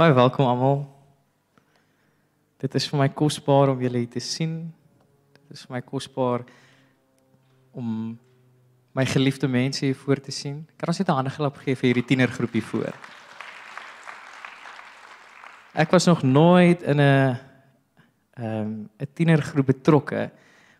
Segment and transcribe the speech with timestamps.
[0.00, 0.78] Baie welkom almal.
[2.56, 4.54] Dit is vir my kosbaar om julle hier te sien.
[5.36, 6.46] Dit is vir my kosbaar
[7.76, 7.90] om
[8.96, 10.62] my geliefde mense hier voor te sien.
[10.80, 12.96] Kan ons net 'n hande klap gee vir hierdie tienergroepie voor?
[15.74, 17.36] Ek was nog nooit in 'n
[18.40, 20.30] ehm um, 'n tienergroep betrokke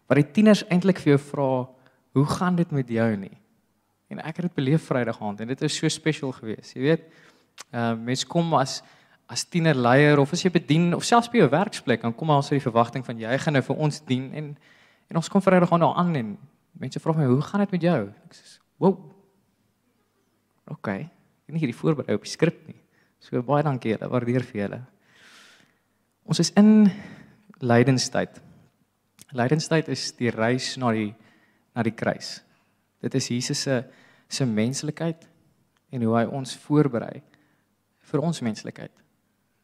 [0.07, 1.69] waar die tieners eintlik vir jou vra,
[2.13, 3.37] "Hoe gaan dit met jou nie?"
[4.09, 6.73] En ek het dit beleef Vrydag aand en dit is so spesiaal geweest.
[6.75, 7.03] Jy weet,
[7.71, 8.83] ehm uh, mense kom as
[9.31, 12.65] as tienerleier of as jy bedien of selfs by jou werksplek dan kom uit die
[12.65, 14.57] verwagting van jy gaan nou vir ons dien en
[15.11, 16.35] en ons kom Vrydag aan aan en
[16.81, 18.01] mense vra my hoe gaan dit met jou?
[18.27, 18.95] Ek sê wow.
[20.71, 20.89] OK.
[20.89, 22.79] Ek het nie hierdie voorberei op die skrip nie.
[23.21, 24.79] So baie dankie julle, waardeer vir julle.
[26.31, 26.89] Ons is in
[27.61, 28.39] lydenstyd.
[29.37, 31.11] Lydenstyd is die reis na die
[31.77, 32.41] na die kruis.
[33.03, 33.83] Dit is Jesus se
[34.31, 35.27] se menslikheid
[35.91, 37.19] en hoe hy ons voorberei
[38.11, 38.93] vir ons menslikheid.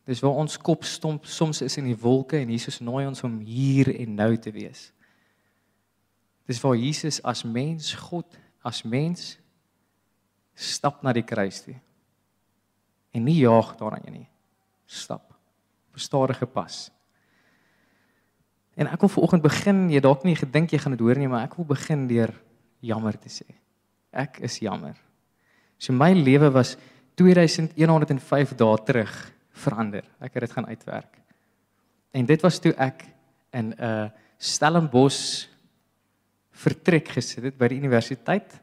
[0.07, 3.41] Dis waar ons kop stomp soms is in die wolke en Jesus nooi ons om
[3.43, 4.93] hier en nou te wees.
[6.47, 9.35] Dis waar Jesus as mens, God as mens
[10.55, 11.75] stap na die kruis toe.
[13.11, 14.29] En nie jaag daaraan nie.
[14.87, 15.35] Stap.
[15.97, 16.87] Bestadige pas.
[18.77, 21.49] En ek wil vanoggend begin, jy dalk nie gedink jy gaan dit hoor nie, maar
[21.49, 22.31] ek wil begin deur
[22.85, 23.47] jammer te sê.
[24.15, 24.95] Ek is jammer.
[25.81, 26.77] So my lewe was
[27.19, 29.17] 2105 dae terug
[29.57, 30.05] verander.
[30.21, 31.19] Ek het dit gaan uitwerk.
[32.17, 33.05] En dit was toe ek
[33.57, 35.49] in 'n uh, Stellenbosch
[36.57, 38.57] vertrek gesit het by die universiteit,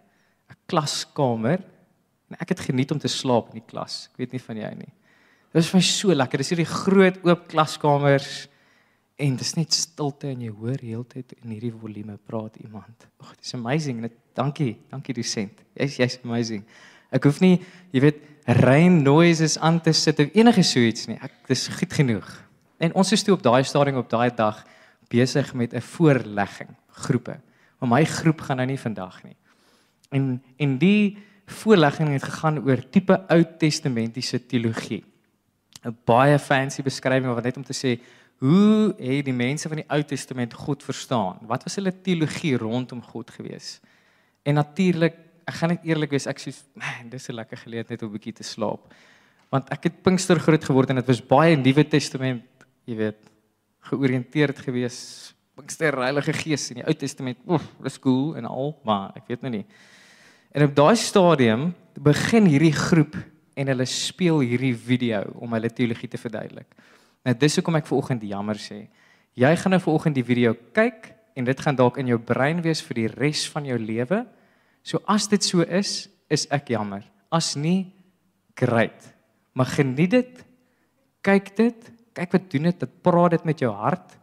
[0.50, 1.62] 'n klaskamer
[2.30, 4.10] en ek het geniet om te slaap in die klas.
[4.12, 4.94] Ek weet nie van jy nie.
[5.54, 6.38] Dit was vir my so lekker.
[6.38, 8.48] Dis hierdie groot oop klaskamers
[9.18, 13.08] en dis net stilte en jy hoor heeltyd in hierdie volume praat iemand.
[13.22, 14.02] Ag, dis amazing.
[14.02, 15.62] Net dankie, dankie dosent.
[15.78, 16.66] Jy's jy's amazing.
[17.14, 17.60] Ek hoef nie,
[17.94, 21.18] jy weet, rain noises aan te sit of enige so iets nie.
[21.22, 22.28] Ek dis goed genoeg.
[22.78, 24.64] En ons is toe op daai stadium op daai dag
[25.08, 27.40] besig met 'n voorlegging groepe.
[27.80, 29.36] Maar my groep gaan nou nie vandag nie.
[30.10, 35.04] En en die voorlegging het gegaan oor tipe Ou Testamentiese teologie.
[35.84, 38.00] 'n Baie fancy beskrywing wat net om te sê
[38.38, 41.38] hoe het die mense van die Ou Testament God verstaan?
[41.42, 43.80] Wat was hulle teologie rondom God gewees?
[44.44, 45.16] En natuurlik
[45.48, 48.34] ek gaan net eerlik wees, ek sê, man, dis 'n lekker geleentheid om 'n bietjie
[48.34, 48.94] te slaap.
[49.50, 52.46] Want ek het Pinkster groot geword en dit was baie Nuwe Testament,
[52.86, 53.22] jy weet,
[53.90, 55.34] georiënteerd gewees.
[55.56, 59.42] Pinkster Heilige Gees in die Ou Testament, oef, dis cool en al, maar ek weet
[59.42, 59.66] nou nie.
[60.54, 63.16] En op daai stadium begin hierdie groep
[63.56, 66.70] en hulle speel hierdie video om hulle teologie te verduidelik.
[67.26, 68.88] Nou dis hoekom ek vanoggend jammer sê.
[69.40, 72.84] Jy gaan nou vanoggend die video kyk en dit gaan dalk in jou brein wees
[72.86, 74.24] vir die res van jou lewe.
[74.84, 77.04] So as dit so is, is ek jammer.
[77.32, 77.88] As nie,
[78.60, 79.08] great.
[79.56, 80.44] Maar geniet dit.
[81.24, 81.92] Kyk dit.
[82.14, 82.84] Kyk wat doen dit.
[82.84, 84.18] Dit praat dit met jou hart.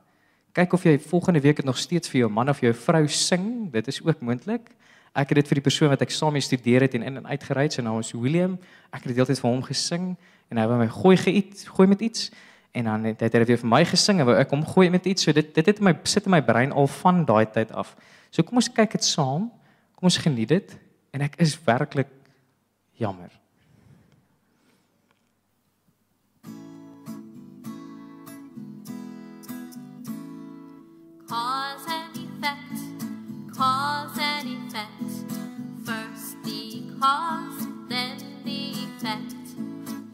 [0.54, 3.70] Kyk of jy volgende week dit nog steeds vir jou man of jou vrou sing.
[3.72, 4.68] Dit is ook moontlik.
[5.16, 7.26] Ek het dit vir die persoon wat ek saam mee studeer het en in en
[7.26, 8.54] uitgery het, sy naam is William.
[8.92, 10.04] Ek het dit deeltyd vir hom gesing
[10.50, 12.28] en hy wou my gooi geïet, gooi met iets
[12.78, 15.08] en dan het hy dit weer vir my gesing en wou ek hom gooi met
[15.10, 15.26] iets.
[15.26, 17.96] So dit dit het my sit in my brein al van daai tyd af.
[18.30, 19.48] So kom ons kyk dit saam.
[20.00, 20.70] Kom ons geniet dit
[21.12, 22.08] en ek is werklik
[22.96, 23.28] jammer.
[31.28, 32.80] Cause and effect,
[33.52, 35.36] cause and effect.
[35.84, 38.16] First the cause, then
[38.48, 39.52] the effect.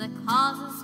[0.03, 0.76] The cause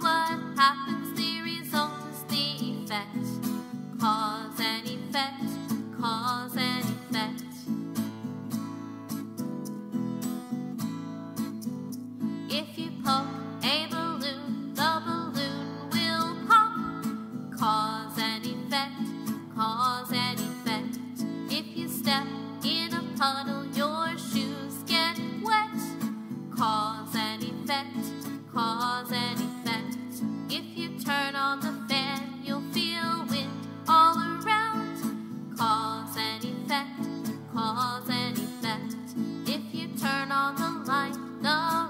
[40.32, 41.42] on the line.
[41.42, 41.81] No.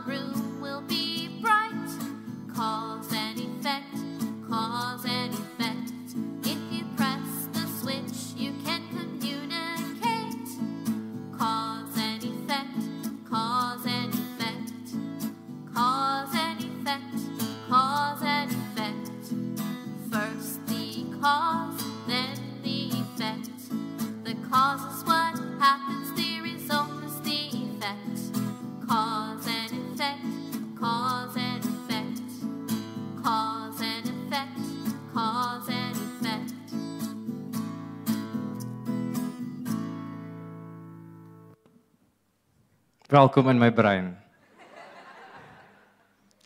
[43.12, 44.06] Welkom in my brein.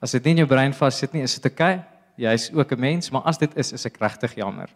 [0.03, 1.77] As dit nie in jou brein vassit nie, is dit oukei.
[2.19, 4.67] Jy's ook 'n mens, maar as dit is, is ek regtig jammer.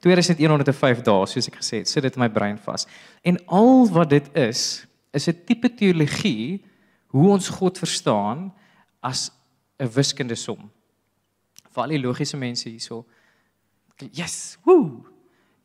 [0.00, 2.86] 2105 dae, soos ek gesê het, sit dit in my brein vas.
[3.22, 6.64] En al wat dit is, is 'n tipe teologie
[7.08, 8.52] hoe ons God verstaan
[9.02, 9.30] as
[9.78, 10.70] 'n wiskundige som.
[11.74, 13.04] Vir al die logiese mense hierso.
[14.12, 15.04] Yes, woe.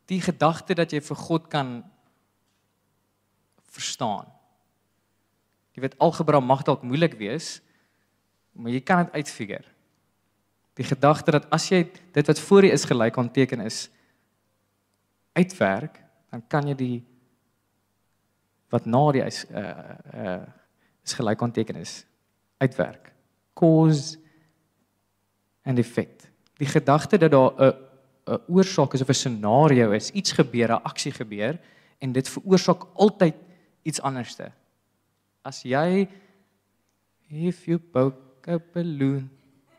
[0.07, 1.83] Die gedagte dat jy vir God kan
[3.71, 4.38] verstaan.
[5.79, 7.61] Jy weet algebra mag dalk moeilik wees,
[8.51, 9.63] maar jy kan dit uitfigure.
[10.75, 13.85] Die gedagte dat as jy dit wat voor jy is gelyk aan teken is
[15.39, 16.01] uitwerk,
[16.35, 16.97] dan kan jy die
[18.75, 20.41] wat na die is uh uh
[21.07, 22.03] is gelyk aan teken is
[22.59, 23.13] uitwerk.
[23.55, 24.19] Cause
[25.63, 26.27] and effect.
[26.59, 27.73] Die gedagte dat daar 'n
[28.27, 31.59] 'n oorsaak is of 'n scenario is, iets gebeur, 'n aksie gebeur
[31.99, 33.35] en dit veroorsaak altyd
[33.83, 34.51] iets anderste.
[35.45, 36.07] As jy
[37.29, 39.29] if you poke a balloon,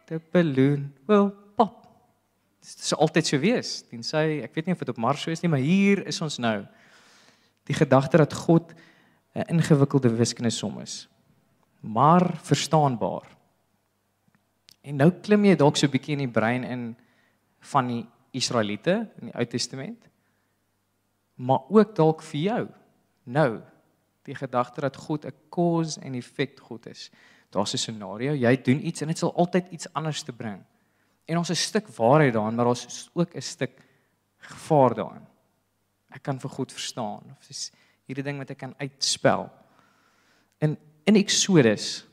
[0.07, 1.87] the balloon will pop.
[2.61, 3.73] Dit is altyd so wees.
[3.91, 6.39] Tensy ek weet nie of dit op Mars so is nie, maar hier is ons
[6.43, 6.63] nou.
[7.69, 8.75] Die gedagte dat God
[9.35, 11.09] 'n ingewikkelde wiskundige som is,
[11.81, 13.27] maar verstaanbaar.
[14.83, 16.97] En nou klim jy dalk so 'n bietjie in die brein in
[17.61, 20.09] van die Israeliete in die Ou Testament.
[21.37, 22.69] Maar ook dalk vir jou.
[23.25, 23.61] Nou,
[24.23, 27.11] die gedagte dat God 'n cause en effect God is.
[27.51, 30.65] Daar's 'n scenario, jy doen iets en dit sal altyd iets anders te bring.
[31.25, 33.83] En ons 'n stuk waarheid daarin, maar daar's ook 'n stuk
[34.39, 35.27] gevaar daarin.
[36.11, 37.73] Ek kan vir God verstaan of dis
[38.07, 39.51] hierdie ding wat ek kan uitspel.
[40.59, 42.07] In in Exodus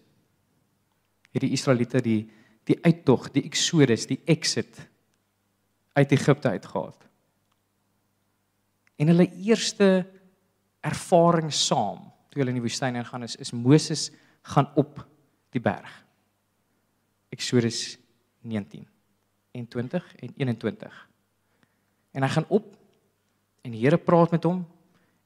[1.32, 2.30] het die Israeliete die
[2.64, 4.88] die uittog, die Exodus, die exit
[5.94, 6.96] uit Egipte uitgehaal.
[8.98, 10.06] En hulle eerste
[10.82, 15.02] ervaring saam toe hulle in die woestyn ingaan is is Moses gaan op
[15.50, 15.90] die berg.
[17.34, 17.98] Eksodus
[18.42, 18.88] 19
[19.52, 21.10] en 20 en 21.
[22.12, 22.76] En hy gaan op
[23.62, 24.64] en die Here praat met hom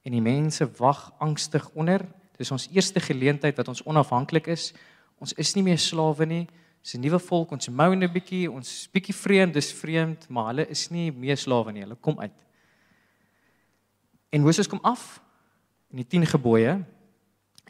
[0.01, 2.06] en die mense wag angstig onder.
[2.38, 4.71] Dis ons eerste geleentheid dat ons onafhanklik is.
[5.21, 6.48] Ons is nie meer slawe nie.
[6.81, 7.51] Dis 'n nuwe volk.
[7.51, 11.71] Ons mou 'n bietjie, ons bietjie vreemd, dis vreemd, maar hulle is nie meer slawe
[11.71, 11.81] nie.
[11.81, 12.33] Hulle kom uit.
[14.30, 15.21] En Moses kom af
[15.91, 16.77] in die 10 gebooie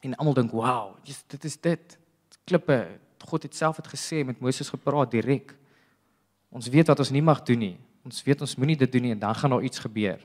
[0.01, 0.95] en almal dink, "Wow,
[1.27, 1.97] dit is dit."
[2.43, 5.55] Klippe, God het self het gesê met Moses gepraat direk.
[6.49, 7.77] Ons weet wat ons nie mag doen nie.
[8.03, 10.19] Ons weet ons moenie dit doen nie en dan gaan daar iets gebeur.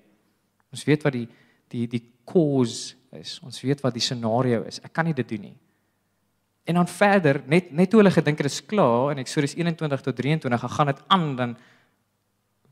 [0.73, 1.29] Ons weet wat die
[1.69, 3.41] die die cause is.
[3.43, 4.81] Ons weet wat die scenario is.
[4.87, 5.57] Ek kan nie dit doen nie.
[6.67, 10.17] En dan verder, net net toe hulle gedink dit is klaar en Eksodus 21 tot
[10.17, 11.57] 23 gaan dit aan dan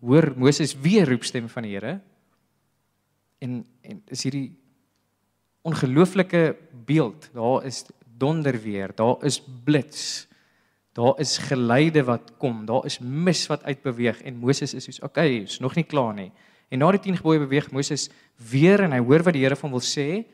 [0.05, 2.01] hoor Moses weer roepstem van die Here.
[3.39, 4.49] En en is hierdie
[5.65, 7.31] ongelooflike beeld.
[7.33, 10.29] Daar is donder weer, daar is blits.
[10.93, 15.07] Daar is geluide wat kom, daar is mis wat uitbeweeg en Moses is soos, "Oké,
[15.07, 16.33] okay, is nog nie klaar nie."
[16.69, 18.11] En na die 10 gebooie beweeg Moses
[18.51, 20.25] weer en hy hoor wat die Here van wil sê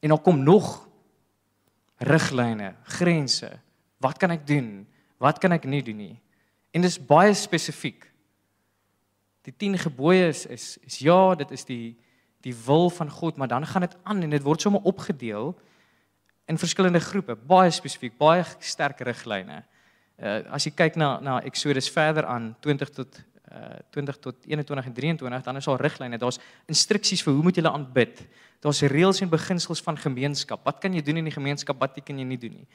[0.00, 0.88] en dan kom nog
[1.96, 3.60] riglyne, grense.
[3.98, 4.86] Wat kan ek doen?
[5.18, 6.20] Wat kan ek nie doen nie?
[6.70, 8.10] En dit is baie spesifiek.
[9.42, 11.96] Die 10 gebooie is, is is ja, dit is die
[12.44, 15.54] die wil van God, maar dan gaan dit aan en dit word sommer opgedeel
[16.44, 19.62] in verskillende groepe, baie spesifiek, baie sterk riglyne.
[20.20, 23.20] Uh as jy kyk na na Exodus verder aan 20 tot
[23.50, 27.56] uh 20 tot 21 en 23, dan is daar riglyne, daar's instruksies vir hoe moet
[27.56, 28.26] jy aanbid.
[28.64, 30.64] Daar's reëls en beginsels van gemeenskap.
[30.64, 32.68] Wat kan jy doen in die gemeenskap, wat kan jy nie doen nie.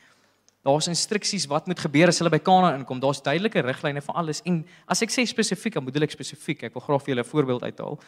[0.65, 2.99] Daar's instruksies wat moet gebeur as hulle by Kanaan inkom.
[2.99, 4.59] Daar's duidelike riglyne vir alles en
[4.91, 6.67] as ek sê spesifiek, dan bedoel ek spesifiek.
[6.67, 7.99] Ek wil graag vir julle 'n voorbeeld uithaal.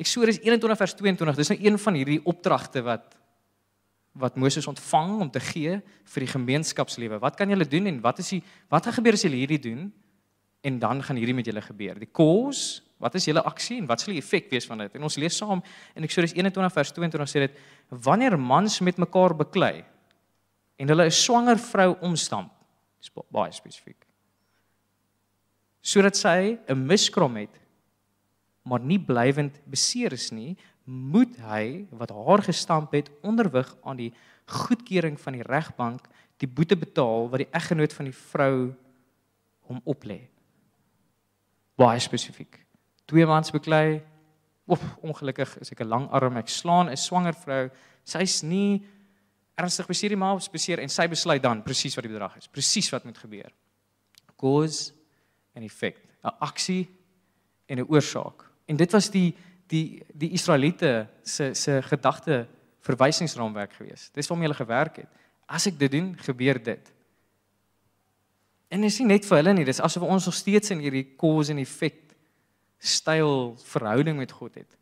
[0.00, 3.18] Eksodus 21 vers 22, dis nou een van hierdie opdragte wat
[4.12, 5.78] wat Moses ontvang om te gee
[6.12, 7.16] vir die gemeenskapslewe.
[7.20, 9.86] Wat kan julle doen en wat is die wat gaan gebeur as julle hierdie doen?
[10.60, 11.96] En dan gaan hierdie met julle gebeur.
[11.98, 14.98] Die cause, wat is julle aksie en wat sal die effek wees van dit?
[14.98, 15.64] En ons lees saam
[15.96, 17.56] in Eksodus 21 vers 22 sê dit
[18.04, 19.80] wanneer mans met mekaar beklei
[20.76, 22.52] en hulle 'n swanger vrou omstamp.
[23.00, 24.06] Dis baie spesifiek.
[25.80, 27.61] Sodat sy 'n miskrom het
[28.62, 34.12] maar nie blywend beseer is nie, moet hy wat haar gestamp het onderwig aan die
[34.50, 36.08] goedkeuring van die regbank
[36.42, 38.72] die boete betaal wat die eggenoot van die vrou
[39.70, 40.18] hom oplê.
[41.78, 42.58] Baie spesifiek.
[43.06, 44.02] Twee mans beklei.
[44.70, 47.70] Oef, ongelukkig is ek 'n lang arm, ek slaan 'n swanger vrou.
[48.04, 48.84] Sy's nie
[49.56, 52.48] ernstig beseer nie, maar beseer en sy besluit dan presies wat die bedrag is.
[52.48, 53.52] Presies wat moet gebeur.
[54.36, 54.92] Cause
[55.54, 56.00] and effect.
[56.24, 56.88] 'n Aksie
[57.68, 58.51] en 'n oorsaak.
[58.66, 59.34] En dit was die
[59.72, 62.46] die die Israeliete se se gedagte
[62.80, 64.10] verwysingsraamwerk geweest.
[64.14, 65.08] Dis waarmee hulle gewerk het.
[65.46, 66.92] As ek dit doen, gebeur dit.
[68.72, 71.04] En dit is nie net vir hulle nie, dis asof ons nog steeds in hierdie
[71.20, 72.14] cause and effect
[72.82, 74.78] styl verhouding met God het.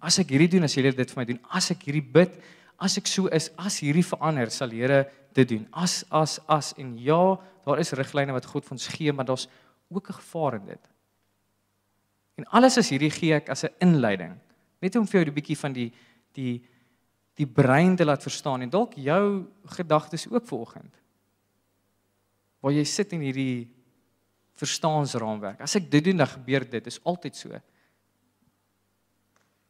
[0.00, 2.36] As ek hierdie doen, as Here dit vir my doen, as ek hierdie bid,
[2.80, 5.02] as ek so is, as hierdie verander, sal Here
[5.36, 5.66] dit doen.
[5.72, 9.48] As as as en ja, daar is riglyne wat God vir ons gee, maar daar's
[9.90, 10.89] ook 'n gevaar in dit.
[12.38, 14.38] En alles is hierdie gee ek as 'n inleiding,
[14.80, 15.92] net om vir jou 'n bietjie van die
[16.34, 16.62] die
[17.34, 20.94] die brein te laat verstaan en dalk jou gedagtes ook vanoggend.
[22.60, 23.68] Waar jy sit in hierdie
[24.60, 25.60] verstaansraamwerk.
[25.60, 26.70] As ek dit doen, dan gebeur dit.
[26.70, 27.60] Dit is altyd so.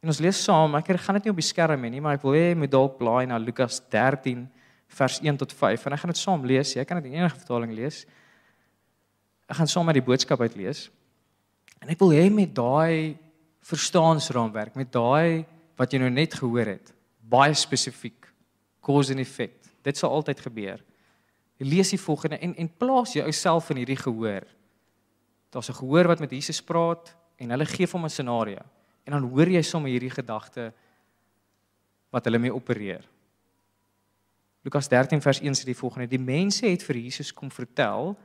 [0.01, 2.23] En ons lees saam, ek gaan dit nie op die skerm hê nie, maar ek
[2.25, 4.47] wil hê jy moet dalk blaai na Lukas 13
[4.91, 6.73] vers 1 tot 5 en ek gaan dit saam lees.
[6.75, 8.01] Jy kan dit in enige vertaling lees.
[9.47, 10.89] Ek gaan saam met die boodskap uitlees.
[11.81, 13.17] En ek wil hê met daai
[13.65, 15.45] verstaansraamwerk, met daai
[15.79, 18.27] wat jy nou net gehoor het, baie spesifiek,
[18.85, 19.71] cause and effect.
[19.85, 20.81] Dit sal altyd gebeur.
[21.61, 24.45] Lees die volgende en en plaas jouself in hierdie gehoor.
[25.53, 28.61] Daar's 'n gehoor wat met Jesus praat en hulle gee hom 'n scenario.
[29.05, 30.73] En dan hoor jy sommer hierdie gedagte
[32.09, 33.07] wat hulle mee opereer.
[34.61, 38.17] Lukas 13 vers 1 sê die volgende: Die mense het vir Jesus kom vertel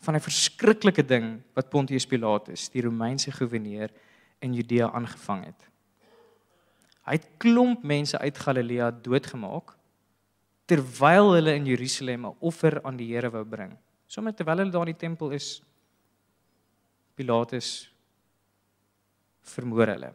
[0.00, 3.90] van 'n verskriklike ding wat Pontius Pilatus, die Romeinse goewerneur
[4.40, 5.68] in Judea aangevang het.
[7.04, 9.76] Hy het klomp mense uit Galilea doodgemaak
[10.70, 13.76] terwyl hulle in Jerusalem 'n offer aan die Here wou bring.
[14.06, 15.62] Sommige terwyl hulle daar in die tempel is,
[17.14, 17.92] Pilatus
[19.42, 20.12] vermoor hulle.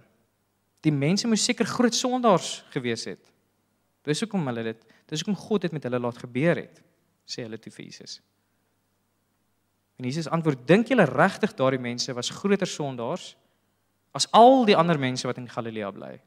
[0.81, 3.31] Die mense moes seker groot sondaars gewees het.
[4.03, 6.81] Dis hoekom hulle dit, dis hoekom God dit met hulle laat gebeur het,
[7.25, 8.21] sê hulle toe vir Jesus.
[9.95, 13.35] En Jesus antwoord: "Dink julle regtig daardie mense was groter sondaars
[14.11, 16.21] as al die ander mense wat in Galilea bly?"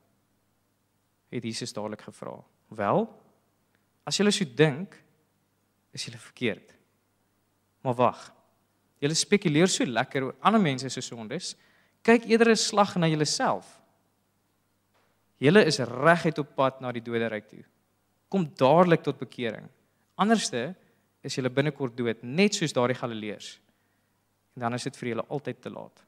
[1.28, 2.44] Het Jesus dadelik gevra.
[2.68, 3.08] "Wel,
[4.04, 4.96] as julle so dink,
[5.92, 6.74] is julle verkeerd.
[7.80, 8.34] Maar wag.
[8.98, 11.54] Julle spekuleer so lekker oor ander mense se sondes.
[12.02, 13.80] Kyk eerder 'n slag na julleself.
[15.38, 17.64] Julle is reguit op pad na die doderyk toe.
[18.28, 19.68] Kom dadelik tot bekering.
[20.14, 20.74] Anderste
[21.22, 23.60] is julle binnekort dood, net soos daardie Galileërs.
[24.56, 26.04] En dan is dit vir julle altyd te laat.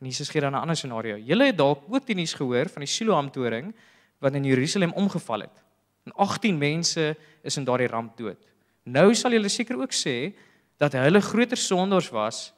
[0.00, 1.16] En Jesus gee dan 'n ander scenario.
[1.16, 3.74] Julle het dalk ook die nuus gehoor van die Siloam toring
[4.18, 5.62] wat in Jerusalem omgeval het.
[6.04, 8.38] En 18 mense is in daardie ramp dood.
[8.82, 10.34] Nou sal julle seker ook sê
[10.76, 12.52] dat hulle groter sondaars was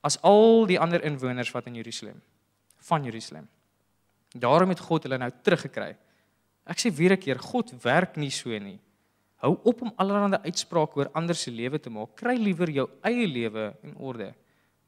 [0.00, 2.22] as al die ander inwoners wat in Jerusalem
[2.76, 3.48] van Jerusalem.
[4.30, 5.96] Daarom het God hulle nou teruggekry.
[6.66, 8.78] Ek sê weer 'n keer, God werk nie so nie.
[9.44, 12.14] Hou op om allerlei uitsprake oor ander se lewe te maak.
[12.16, 14.32] Kry liewer jou eie lewe in orde.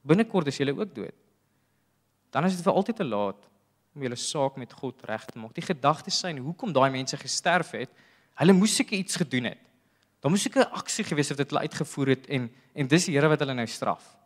[0.02, 1.14] Binnekort is jy ook dood.
[2.32, 3.48] Dan is dit vir altyd te laat
[3.94, 5.54] om jou saak met God reg te maak.
[5.56, 7.90] Die gedagte syn hoekom daai mense gesterf het,
[8.38, 9.60] hulle moes seker iets gedoen het.
[10.22, 13.14] Daar moes seker 'n aksie gewees het wat hulle uitgevoer het en en dis die
[13.14, 14.16] Here wat hulle nou straf.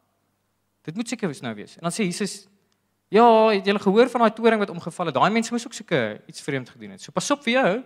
[0.84, 1.76] Dit moet seker nou wees.
[1.76, 2.46] En dan sê Jesus,
[3.08, 5.14] ja, het julle gehoor van daai toring wat omgeval het?
[5.14, 7.00] Daai mense moes ook seker iets vreemd gedoen het.
[7.00, 7.84] So pas op vir jou.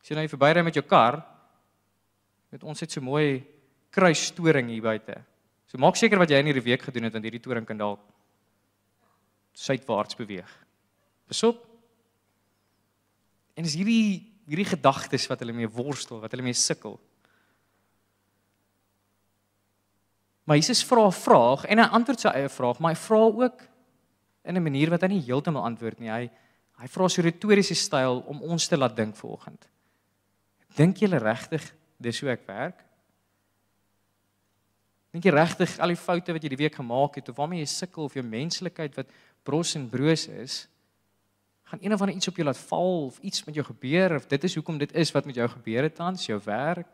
[0.00, 1.22] As jy nou verbyry met jou kar,
[2.52, 3.42] Met ons het so mooi
[3.92, 5.16] kruisstoring hier buite.
[5.66, 8.02] So maak seker wat jy in hierdie week gedoen het want hierdie toring kan dalk
[9.56, 10.48] suidwaarts beweeg.
[11.28, 11.64] Besop.
[13.56, 16.96] En is hierdie hierdie gedagtes wat hulle mee worstel, wat hulle mee sukkel.
[20.44, 23.62] Maar Jesus vra 'n vraag en hy antwoord sy eie vraag, maar hy vra ook
[24.44, 26.10] in 'n manier wat hy nie heeltemal antwoord nie.
[26.10, 26.30] Hy
[26.82, 29.68] hy vra so retoriese styl om ons te laat dink vanoggend.
[30.74, 31.62] Dink julle regtig
[32.02, 32.82] dis hoe ek werk.
[35.12, 37.68] Dink jy regtig al die foute wat jy die week gemaak het of waarmee jy
[37.68, 39.10] sukkel of jou menslikheid wat
[39.44, 40.62] bros en broos is,
[41.68, 44.26] gaan een of ander iets op jou laat val of iets met jou gebeur of
[44.28, 46.88] dit is hoekom dit is wat met jou gebeur het tans, jou werk,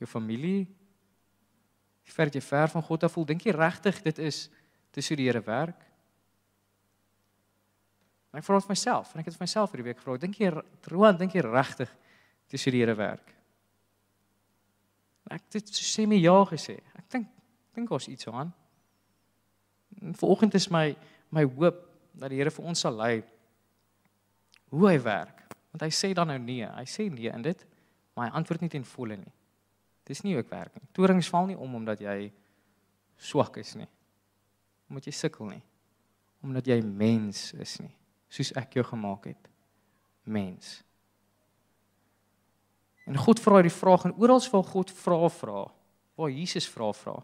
[0.00, 0.66] jou familie.
[2.06, 4.46] Jy ver jy ver van God af voel, dink jy regtig dit is
[4.96, 5.80] dis hoe die Here werk?
[8.32, 10.52] En ek vra dit myself en ek het vir myself hierdie week gevra, dink jy
[10.88, 11.92] Roan, dink jy regtig
[12.52, 13.35] dis hoe die Here werk?
[15.30, 16.78] Ek het sê my ja gesê.
[16.98, 17.30] Ek dink
[17.76, 18.52] dink ons iets aan.
[20.16, 20.96] Vanoggend is my
[21.34, 21.82] my hoop
[22.16, 23.24] dat die Here vir ons sal lei
[24.70, 25.42] hoe hy werk.
[25.72, 26.66] Want hy sê dan nou nee.
[26.66, 27.66] Hy sê nee in dit,
[28.14, 29.32] maar hy antwoord nie ten volle nie.
[30.06, 30.88] Dis nie hoe ek werk nie.
[30.96, 32.30] Torings val nie om omdat jy
[33.18, 33.88] swak is nie.
[34.90, 35.62] Omdat jy sukkel nie.
[36.46, 37.92] Omdat jy mens is nie,
[38.30, 39.48] soos ek jou gemaak het.
[40.30, 40.78] Mens.
[43.06, 45.64] En God vra hierdie vraag en oral waar God vra vra,
[46.18, 47.16] waar Jesus vra vra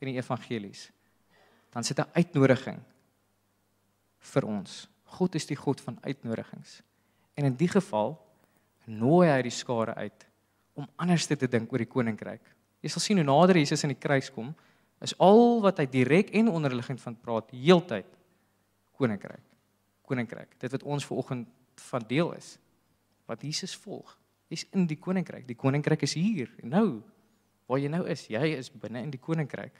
[0.00, 0.90] in die evangelies,
[1.72, 2.80] dan sit 'n uitnodiging
[4.18, 4.88] vir ons.
[5.04, 6.82] God is die God van uitnodigings.
[7.34, 8.18] En in die geval
[8.84, 10.26] nooi hy die skare uit
[10.74, 12.42] om anders te dink oor die koninkryk.
[12.80, 14.54] Jy sal sien hoe nader Jesus aan die kruis kom,
[15.00, 18.06] is al wat hy direk en onderliggend van praat heeltyd
[18.92, 19.44] koninkryk.
[20.02, 20.58] Koninkryk.
[20.58, 22.58] Dit wat ons ver oggend van deel is.
[23.26, 24.19] Wat Jesus volg.
[24.50, 25.46] Jy's in die koninkryk.
[25.46, 26.50] Die koninkryk is hier.
[26.66, 27.00] Nou
[27.70, 29.76] waar jy nou is, jy is binne in die koninkryk.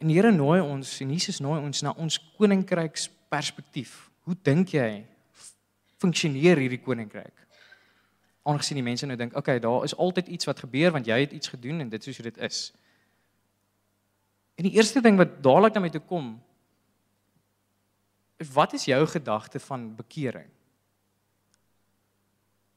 [0.00, 3.92] En die Here nooi ons en Jesus nooi ons na ons koninkryksperspektief.
[4.24, 5.04] Hoe dink jy
[6.00, 7.44] funksioneer hierdie koninkryk?
[8.48, 11.36] Aangesien die mense nou dink, okay, daar is altyd iets wat gebeur want jy het
[11.36, 12.64] iets gedoen en dit is hoe dit is.
[14.56, 16.34] En die eerste ding wat dadelik na my toe kom,
[18.40, 20.48] is wat is jou gedagte van bekering?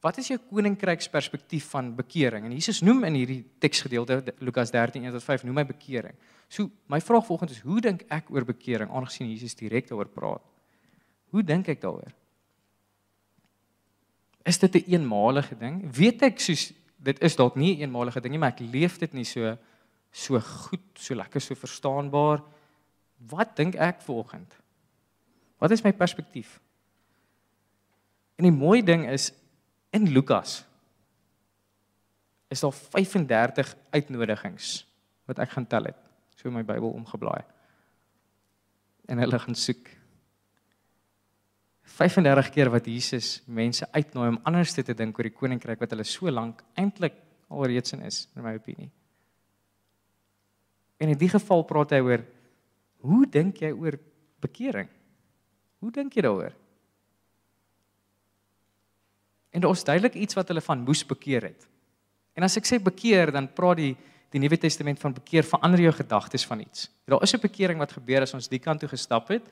[0.00, 2.44] Wat is jou koninkryksperspektief van bekering?
[2.46, 6.14] En Jesus noem in hierdie teksgedeelte Lukas 13:1-5 noem hy bekering.
[6.48, 10.44] So my vraag volgens is hoe dink ek oor bekering aangesien Jesus direk daaroor praat?
[11.34, 12.14] Hoe dink ek daaroor?
[14.46, 15.82] Is dit 'n een eenmalige ding?
[15.92, 18.98] Weet ek soos dit is dalk nie 'n een eenmalige ding nie, maar ek leef
[18.98, 19.58] dit nie so
[20.10, 22.42] so goed, so lekker, so verstaanbaar.
[23.28, 24.54] Wat dink ek vanoggend?
[25.58, 26.60] Wat is my perspektief?
[28.36, 29.32] En die mooi ding is
[29.98, 30.62] in Lukas
[32.48, 34.86] is daar 35 uitnodigings
[35.28, 35.98] wat ek gaan tel het.
[36.38, 37.42] So my Bybel omgeblaai.
[39.10, 39.90] En hulle gaan soek
[41.98, 46.06] 35 keer wat Jesus mense uitnooi om anders te dink oor die koninkryk wat hulle
[46.06, 47.16] so lank eintlik
[47.48, 48.90] alreeds in is in my opinie.
[50.98, 52.24] En in die geval praat hy oor
[53.08, 53.98] hoe dink jy oor
[54.42, 54.88] bekering?
[55.82, 56.54] Hoe dink jy daaroor?
[59.58, 61.64] En daar is duidelik iets wat hulle van moes bekeer het.
[62.38, 63.96] En as ek sê bekeer, dan praat die
[64.28, 66.90] die Nuwe Testament van bekeer verander jou gedagtes van iets.
[67.08, 69.42] Daar is 'n bekering wat gebeur as ons die kant toe gestap het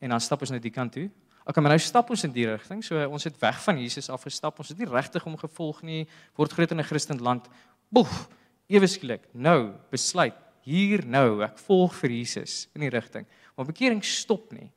[0.00, 1.10] en dan stap ons nou die kant toe.
[1.44, 2.84] Okay, maar nou stap ons in die rigting.
[2.84, 4.58] So ons het weg van Jesus af gestap.
[4.58, 6.08] Ons het nie regtig hom gevolg nie.
[6.34, 7.48] Word groot in 'n Christen land.
[7.88, 8.28] Boef,
[8.66, 9.22] ewe skielik.
[9.32, 13.26] Nou besluit hier nou ek volg vir Jesus in die rigting.
[13.56, 14.70] Maar bekering stop nie.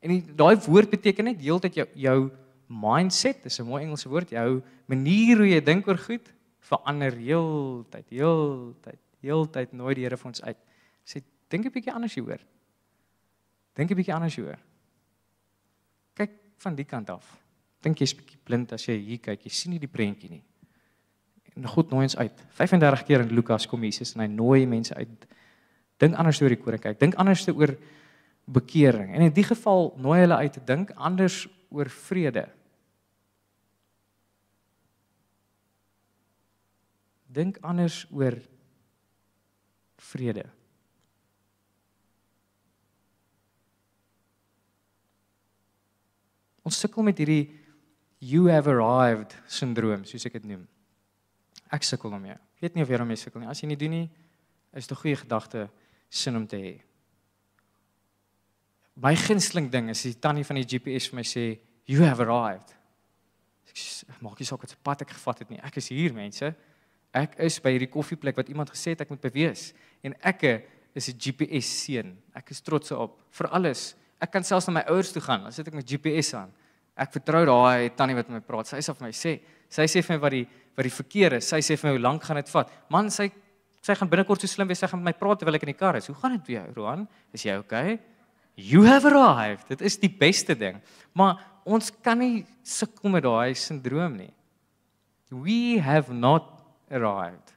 [0.00, 2.30] En daai woord beteken net heeltyd jou jou
[2.72, 8.08] mindset, dis 'n mooi Engelse woord, jou manier hoe jy dink oor goed verander heeltyd,
[8.10, 10.58] heeltyd, heeltyd nooit die Here vir ons uit.
[11.04, 12.40] Sê dink 'n bietjie anders hieroor.
[13.74, 14.58] Dink 'n bietjie anders hieroor.
[16.14, 17.38] Kyk van die kant af.
[17.82, 20.42] Dink jy's bietjie blind as jy hier kyk, jy sien nie die prentjie nie.
[21.56, 22.44] En God nooi ons uit.
[22.56, 25.26] 35 keer in Lukas kom Jesus en hy nooi mense uit.
[25.98, 26.98] Dink anders oor die koninkryk.
[26.98, 27.76] Dink anders oor
[28.46, 29.14] bekering.
[29.14, 32.48] En in die geval nooi hulle uit te dink anders oor vrede.
[37.32, 38.36] Dink anders oor
[40.10, 40.44] vrede.
[46.62, 47.50] Ons sukkel met hierdie
[48.22, 50.62] you have arrived syndroom, soos ek dit noem.
[51.74, 52.36] Ek sukkel daarmee.
[52.36, 53.50] Ek weet nie of jy daarmee sukkel nie.
[53.50, 54.08] As jy nie doen nie,
[54.76, 55.70] is dit 'n goeie gedagte
[56.08, 56.80] sin om te hê.
[58.94, 62.76] My gunsteling ding is die tannie van die GPS vir my sê you have arrived.
[64.08, 65.58] Ek maak nie saak wat se pad ek gevat het nie.
[65.58, 66.54] Ek is hier, mense.
[67.12, 69.72] Ek is by hierdie koffieplek wat iemand gesê het ek moet bewees
[70.02, 70.44] en ek
[70.94, 72.16] is 'n GPS seun.
[72.34, 73.94] Ek is trots op vir alles.
[74.20, 75.42] Ek kan selfs na my ouers toe gaan.
[75.42, 76.52] Dan sit ek met GPS aan.
[76.96, 78.66] Ek vertrou daai tannie wat met my praat.
[78.66, 80.46] Sy sê vir my sê, sy sê vir my wat die
[80.76, 81.48] wat die verkeer is.
[81.48, 82.70] Sy sê vir my hoe lank gaan dit vat?
[82.88, 83.30] Man, sy
[83.82, 85.78] sy gaan binnekort so slim wees sy gaan met my praat terwyl ek in die
[85.78, 86.06] kar is.
[86.06, 87.08] Hoe gaan dit vir jou, Roan?
[87.34, 87.98] Is jy okay?
[88.56, 89.66] You have arrived.
[89.68, 90.80] Dit is die beste ding.
[91.18, 94.32] Maar ons kan nie sukkel met daai sindroom nie.
[95.32, 96.61] We have not
[96.92, 97.54] arrived.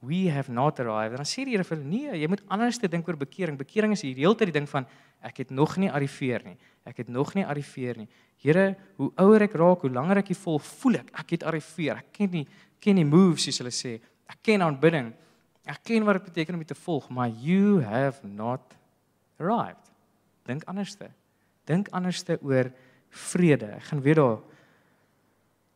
[0.00, 1.18] We have not arrived.
[1.20, 3.58] Dan sê die Here vir nee, jy moet anders te dink oor bekering.
[3.60, 4.88] Bekering is hier heeltyd die ding van
[5.20, 6.56] ek het nog nie arriveer nie.
[6.88, 8.08] Ek het nog nie arriveer nie.
[8.40, 12.00] Here, hoe ouer ek raak, hoe langer ek hier vol voel ek, ek het arriveer.
[12.00, 12.46] Ek ken nie
[12.80, 13.98] ken die moves soos hulle sê.
[14.30, 15.12] Ek ken aanbidding.
[15.68, 18.72] Ek ken wat dit beteken om te volg, maar you have not
[19.36, 19.92] arrived.
[20.48, 21.10] Dink anderste.
[21.68, 22.72] Dink anderste oor
[23.10, 23.74] vrede.
[23.76, 24.40] Ek gaan weer daar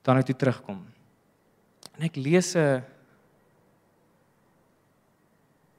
[0.04, 0.80] dan uit toe terugkom.
[1.94, 2.82] En ek lees 'n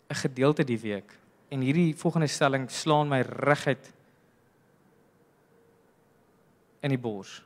[0.10, 1.18] 'n gedeelte die week
[1.50, 3.94] en hierdie volgende stelling slaan my reguit
[6.80, 7.42] in die bors.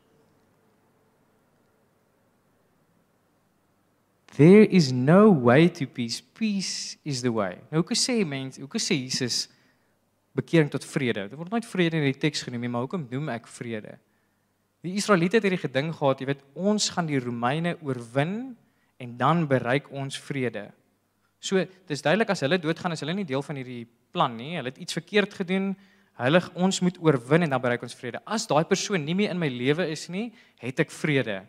[4.35, 6.21] There is no way to peace.
[6.33, 7.57] Peace is the way.
[7.71, 9.49] Nou hoe sê mense, hoe sê Jesus
[10.31, 11.25] bekering tot vrede?
[11.27, 13.97] Dit word nooit vrede in die teks genoem nie, maar hoekom noem ek vrede?
[14.85, 18.55] Die Israeliete het hierdie geding gehad, jy weet, ons gaan die Romeine oorwin
[18.99, 20.69] en dan bereik ons vrede.
[21.43, 24.55] So, dis duidelik as hulle doodgaan, is hulle nie deel van hierdie plan nie.
[24.57, 25.73] Hulle het iets verkeerd gedoen.
[26.19, 28.19] Hulle ons moet oorwin en dan bereik ons vrede.
[28.27, 31.41] As daai persoon nie meer in my lewe is nie, het ek vrede.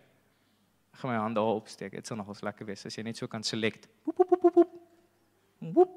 [1.00, 1.94] gaan my hand daar opsteek.
[1.96, 3.88] Dit sal nogals lekker wees as jy net so kan select.
[4.04, 4.74] Woep woep woep woep.
[5.74, 5.94] Woep.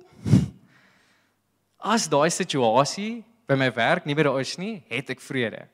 [1.83, 5.65] As daai situasie by my werk nie by daar is nie, het ek vrede.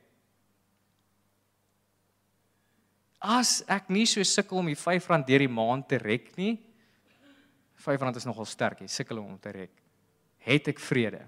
[3.19, 6.55] As ek nie so sukkel om die R5 deur die maand te rek nie,
[7.79, 9.73] R5 is nogal sterk, jy sukkel om te rek.
[10.47, 11.25] Het ek vrede.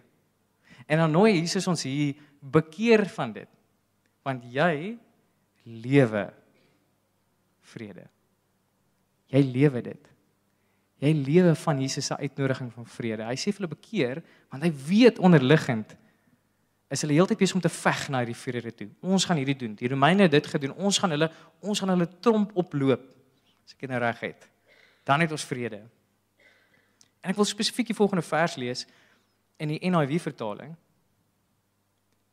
[0.87, 3.49] En dan nooi Jesus ons hier bekeer van dit.
[4.23, 4.95] Want jy
[5.63, 6.25] lewe
[7.73, 8.07] vrede.
[9.31, 10.07] Jy lewe dit.
[11.01, 13.25] Jy lewe van Jesus se uitnodiging van vrede.
[13.25, 15.95] Hy sê vir hulle bekeer want hy weet onderliggend
[16.91, 18.89] is hulle heeltyd besig om te veg na hierdie vrede toe.
[18.99, 19.75] Ons gaan hierdie doen.
[19.79, 20.73] Die Romeine het dit gedoen.
[20.75, 21.29] Ons gaan hulle
[21.63, 23.05] ons gaan hulle tromp oploop.
[23.63, 24.47] As ek dit nou reg het.
[25.07, 25.79] Dan het ons vrede.
[27.21, 28.85] En ek wil spesifiek die volgende vers lees
[29.61, 30.75] in die NIV vertaling.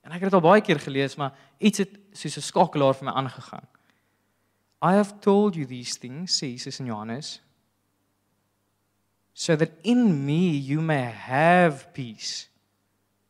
[0.03, 3.05] En ek het dit al baie keer gelees, maar iets het soos 'n skakelaar vir
[3.05, 3.67] my aangegaan.
[4.83, 7.43] I have told you these things, sê Jesus in Johannes,
[9.33, 12.49] so that in me you may have peace.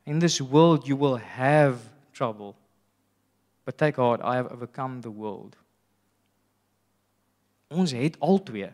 [0.08, 1.76] In this world you will have
[2.14, 2.54] trouble.
[3.66, 5.56] But take heart, I have overcome the world.
[7.68, 8.70] Ons het albei.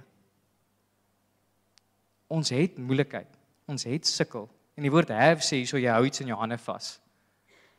[2.31, 3.27] Ons het moeilikheid.
[3.67, 4.47] Ons het sukkel.
[4.79, 6.93] En die woord have sê so jy hou iets in jou hande vas.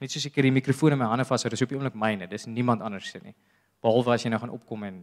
[0.04, 2.50] Net soos ek hierdie mikrofoon in my hande vashou, dis op die oomblik myne, dis
[2.52, 3.32] niemand anders se nie.
[3.84, 4.98] Behalwe as jy nou gaan opkom en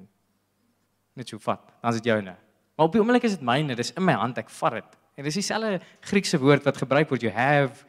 [1.16, 2.36] net so vat, dan is dit joune.
[2.76, 5.00] Maar op die oomblik is dit myne, dis in my hand, ek vat dit.
[5.16, 7.86] En dis dieselfde Griekse woord wat gebruik word, you have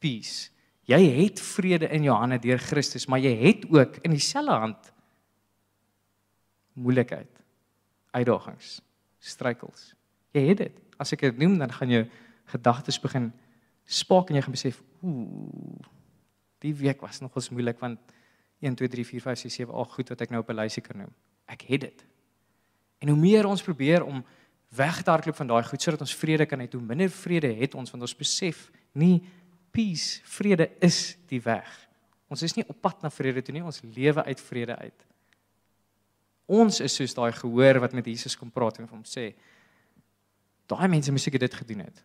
[0.00, 0.50] peace.
[0.88, 4.92] Jy het vrede in jou hande deur Christus, maar jy het ook in dieselfde hand
[6.80, 7.30] moeilikheid,
[8.16, 8.80] uitdagings,
[9.18, 9.92] struikels.
[10.34, 10.82] Jy het dit.
[11.00, 12.04] As ek dit noem, dan gaan jou
[12.50, 13.30] gedagtes begin
[13.90, 15.86] spaak en jy gaan besef, ooh,
[16.62, 18.00] die week was nogals moeilik want
[18.60, 20.82] 1 2 3 4 5 6 7 8 goed wat ek nou op 'n lysie
[20.82, 21.14] kan noem.
[21.46, 22.04] Ek het dit.
[22.98, 24.24] En hoe meer ons probeer om
[24.68, 27.74] weg te hardloop van daai goed sodat ons vrede kan hê, hoe minder vrede het
[27.74, 29.24] ons want ons besef nie
[29.72, 31.68] peace, vrede is die weg.
[32.30, 35.06] Ons is nie op pad na vrede toe nie, ons lewe uit vrede uit.
[36.50, 39.30] Ons is soos daai gehoor wat met Jesus kom praat en hom sê
[40.70, 42.02] daai mense moes seker dit gedoen het.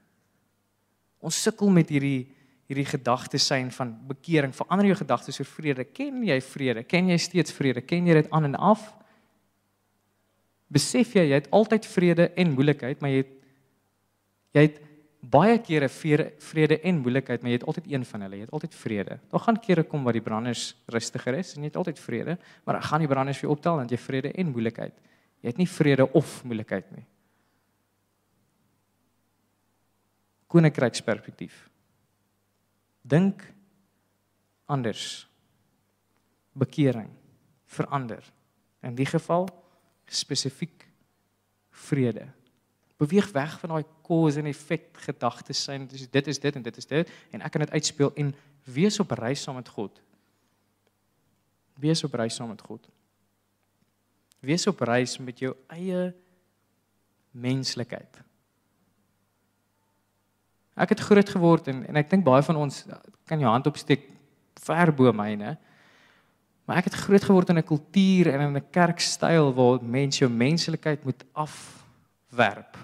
[1.26, 2.26] Ons sukkel met hierdie
[2.66, 4.54] hierdie gedagte sein van bekering.
[4.56, 5.84] Verander jou gedagtes oor vrede.
[5.86, 6.82] Ken jy vrede?
[6.90, 7.84] Ken jy steeds vrede?
[7.86, 8.88] Ken jy dit aan en af?
[10.74, 13.34] Besef jy jy het altyd vrede en moeilikheid, maar jy het
[14.56, 14.82] jy het
[15.32, 18.38] baie kere vrede en moeilikheid, maar jy het altyd een van hulle.
[18.40, 19.18] Jy het altyd vrede.
[19.32, 22.80] Daar gaan kere kom waar die branders rustiger is en jy het altyd vrede, maar
[22.80, 24.96] dan gaan die branders weer optel en jy vrede en moeilikheid.
[25.42, 27.06] Jy het nie vrede of moeilikheid nie.
[30.52, 31.66] Koninkryksperspektief.
[33.02, 33.44] Dink
[34.66, 35.28] anders.
[36.54, 37.10] Bekering
[37.66, 38.24] verander.
[38.86, 39.50] In die geval
[40.06, 40.86] spesifiek
[41.76, 42.30] vrede
[42.98, 46.78] beweeg weg van daai cause en effect gedagtes syn dis dit is dit en dit
[46.78, 50.02] is dit en ek kan dit uitspeel en wees op reis saam met God.
[51.80, 52.88] Wees op reis saam met God.
[54.40, 56.14] Wees op reis met jou eie
[57.32, 58.22] menslikheid.
[60.76, 62.84] Ek het groot geword en en ek dink baie van ons
[63.28, 64.08] kan jou hand opsteek
[64.66, 65.58] ver bo myne.
[66.66, 70.32] Maar ek het groot geword in 'n kultuur en in 'n kerkstyl waar mense jou
[70.32, 71.24] menslikheid moet
[72.36, 72.76] afwerp.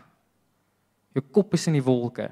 [1.11, 2.29] Jou kop is in die wolke.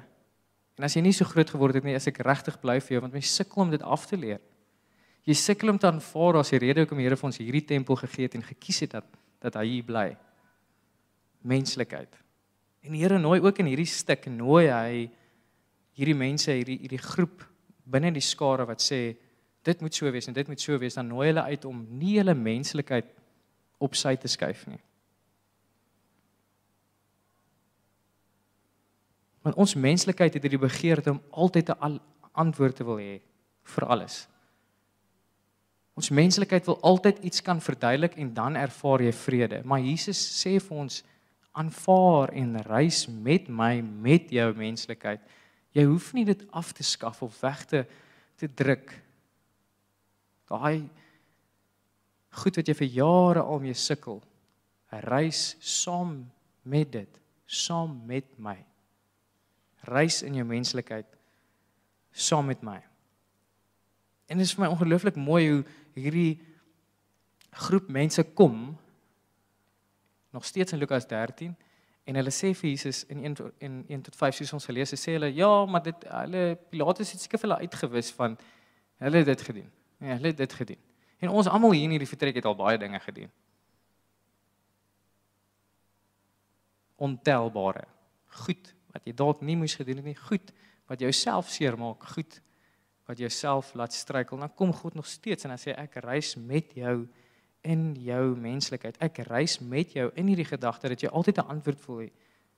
[0.78, 3.02] En as jy nie so groot geword het nie, is ek regtig bly vir jou
[3.04, 4.40] want jy sukkel om dit af te leer.
[5.28, 7.98] Jy sukkel om te aanvaar as die rede hoekom die Here vir ons hierdie tempel
[8.00, 10.08] gegee het en gekies het dat dat hy hier bly.
[11.48, 12.12] Menslikheid.
[12.84, 15.06] En die Here nooi ook in hierdie stuk nooi hy
[16.00, 17.44] hierdie mense, hierdie hierdie groep
[17.84, 19.00] binne die skare wat sê
[19.64, 22.16] dit moet so wees en dit moet so wees, dan nooi hulle uit om nie
[22.16, 23.08] hulle menslikheid
[23.80, 24.80] op sy te skuif nie.
[29.42, 32.00] Want ons menslikheid het hierdie begeerte om altyd 'n
[32.32, 33.20] antwoord te wil hê
[33.62, 34.28] vir alles.
[35.94, 39.62] Ons menslikheid wil altyd iets kan verduidelik en dan ervaar jy vrede.
[39.64, 41.02] Maar Jesus sê vir ons
[41.52, 45.20] aanvaar en reis met my met jou menslikheid.
[45.72, 47.84] Jy hoef nie dit af te skaf of weg te
[48.40, 48.94] te druk.
[50.48, 50.88] Daai
[52.30, 54.22] goed wat jy vir jare al mee sukkel.
[55.04, 56.30] Reis saam
[56.62, 58.69] met dit, saam met my
[59.80, 61.06] reis in jou menslikheid
[62.10, 62.78] saam met my.
[64.26, 65.64] En dit is vir my ongelooflik mooi hoe
[65.94, 66.40] hierdie
[67.50, 68.76] groep mense kom
[70.30, 71.56] nog steeds in Lukas 13
[72.04, 75.00] en hulle sê vir Jesus in 1 in 1 tot 5 soos ons gelees het
[75.02, 78.38] sê hulle ja maar dit hulle Pilatus het seker vir hulle uitgewis van
[79.02, 79.70] hulle het dit gedoen.
[79.98, 80.80] Ja, hulle het dit gedoen.
[81.20, 83.30] En ons almal hier in hierdie vertrek het al baie dinge gedoen.
[87.00, 87.84] ontelbare
[88.44, 90.52] goed wat jy dalk nie moes gedoen het nie, goed
[90.90, 92.40] wat jou self seermaak, goed
[93.10, 96.36] wat jou self laat struikel, dan kom God nog steeds en dan sê ek reis
[96.36, 97.08] met jou
[97.66, 98.96] in jou menslikheid.
[99.02, 102.10] Ek reis met jou in hierdie gedagte dat jy altyd 'n antwoord wil hê.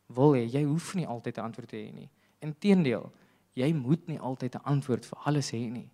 [0.08, 2.10] Wil hê jy hoef nie altyd 'n antwoord te hê nie.
[2.40, 3.12] Inteendeel,
[3.54, 5.90] jy moet nie altyd 'n antwoord vir alles hê nie.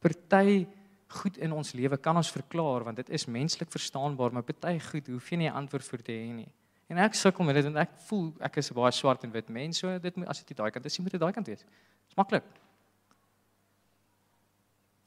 [0.00, 0.66] Party
[1.08, 5.06] goed in ons lewe kan ons verklaar want dit is menslik verstaanbaar, maar party goed
[5.06, 6.52] hoef jy nie 'n antwoord vir te hê nie.
[6.86, 9.48] En ek sukkel met dit want ek voel ek is 'n baie swart en wit
[9.48, 11.64] mens, so dit moet as dit daai kant is, moet dit daai kant wees.
[12.06, 12.44] Dis maklik.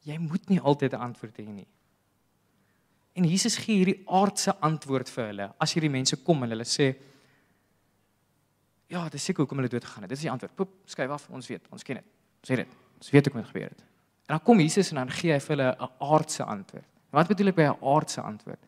[0.03, 1.67] Jy moet nie altyd 'n antwoord hê nie.
[3.13, 5.53] En Jesus gee hierdie aardse antwoord vir hulle.
[5.59, 6.95] As hierdie mense kom en hulle sê
[8.89, 10.09] Ja, dis seker hoekom hulle dood gegaan het.
[10.09, 10.55] Dis die antwoord.
[10.55, 12.05] Poep, skuif af, ons weet, ons ken dit.
[12.47, 12.71] Weet dit.
[12.97, 13.83] Ons weet hoe dit gebeur het.
[14.25, 16.87] En dan kom Jesus en dan gee hy vir hulle 'n aardse antwoord.
[17.11, 18.65] Wat bedoel ek by 'n aardse antwoord?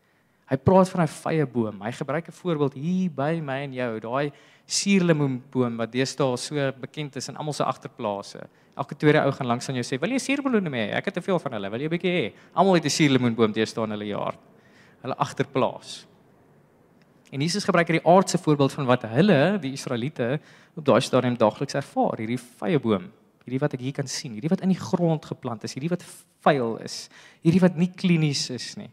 [0.52, 1.80] Hy praat van 'n vye boom.
[1.80, 4.32] Hy gebruik 'n voorbeeld hier by my en jou, daai
[4.66, 8.40] suurlemoenboom wat deesdae so bekend is in almal se agterplase.
[8.76, 10.92] Elke tweede ou gaan langs aan jou sê, "Wil jy suurlemoene hê?
[10.92, 11.70] Ek het te veel van hulle.
[11.70, 14.34] Wil jy 'n bietjie hê?" Almal het 'n suurlemoenboom deesdae in hulle jaar.
[15.02, 16.06] Hulle agterplaas.
[17.32, 20.38] En Jesus gebruik hierdie aardse voorbeeld van wat hulle, die Israeliete,
[20.76, 23.10] op daai stadium daagliks ervaar, hierdie vye boom
[23.44, 26.04] hierdie wat ek hier kan sien, hierdie wat in die grond geplant is, hierdie wat
[26.44, 27.08] vuil is,
[27.42, 28.90] hierdie wat nie klinies is nie.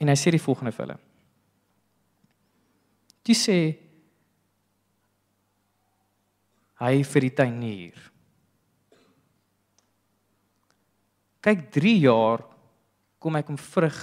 [0.00, 0.98] En hy sê die volgende vir hulle.
[3.30, 3.58] Jy sê
[6.80, 7.98] hy vir die tuinier.
[11.44, 12.42] Kyk 3 jaar
[13.20, 13.98] kom ek om vrug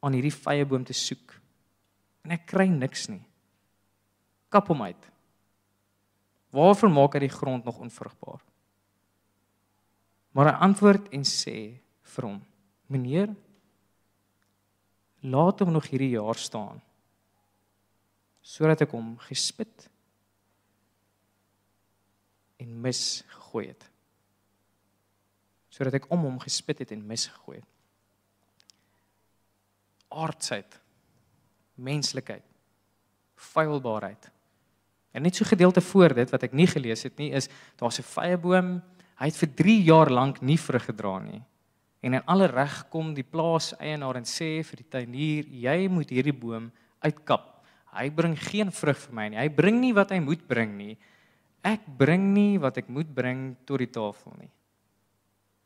[0.00, 1.34] aan hierdie vye boom te soek.
[2.24, 3.24] En ek kry niks nie
[4.48, 5.08] kap hom uit.
[6.56, 8.40] Waarvoor maak hy die grond nog onvrugbaar?
[10.32, 11.56] Maar hy antwoord en sê
[12.14, 12.38] vir hom:
[12.88, 13.34] "Meneer,
[15.20, 16.82] laat hom nog hierdie jaar staan
[18.48, 19.88] sodat ek hom gespit
[22.58, 23.84] en mis gegooi het.
[25.68, 27.68] Sodat ek om hom gespit het en mis gegooi het.
[30.08, 30.78] Aardsheid,
[31.76, 32.46] menslikheid,
[33.36, 34.30] feilbaarheid
[35.18, 37.48] En net so gedeelte voor dit wat ek nie gelees het nie is
[37.80, 38.82] daar's 'n vye boom.
[39.18, 41.42] Hy het vir 3 jaar lank nie vrug gedra nie.
[42.00, 46.12] En in alle reg kom die plaas eienaar en sê vir die tuinier, jy moet
[46.14, 46.70] hierdie boom
[47.02, 47.56] uitkap.
[47.90, 49.40] Hy bring geen vrug vir my nie.
[49.40, 50.94] Hy bring nie wat hy moet bring nie.
[51.66, 54.50] Ek bring nie wat ek moet bring tot die tafel nie.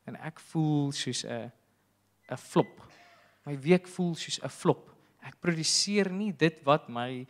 [0.09, 1.51] En ek voel soos 'n
[2.31, 2.81] 'n flop.
[3.45, 4.89] My week voel soos 'n flop.
[5.21, 7.25] Ek produseer nie dit wat my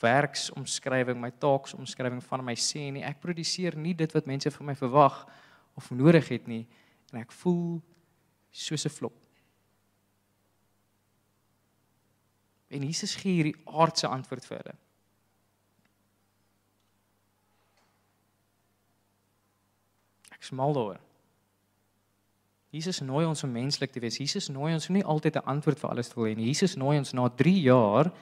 [0.00, 3.02] werksomskrywing, my taaksomskrywing van my sê nie.
[3.02, 5.26] Ek produseer nie dit wat mense van my verwag
[5.76, 6.66] of nodig het nie
[7.12, 7.80] en ek voel
[8.50, 9.16] soos 'n flop.
[12.68, 14.76] En Jesus gee hierdie aardse antwoord vir hulle.
[20.36, 21.00] Ek smal daaroor.
[22.70, 24.18] Jesus nooi ons om menslik te wees.
[24.20, 26.46] Jesus nooi ons nie altyd 'n antwoord vir alles te wil hê nie.
[26.52, 28.12] Jesus nooi ons na 3 jaar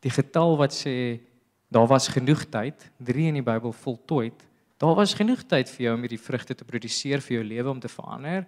[0.00, 1.20] die getal wat sê
[1.68, 4.46] daar was genoeg tyd, 3 in die Bybel voltooid.
[4.78, 7.80] Daar was genoeg tyd vir jou om hierdie vrugte te produseer vir jou lewe om
[7.80, 8.46] te verander,